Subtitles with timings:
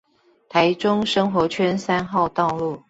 [0.49, 2.79] 台中生活圈三號道路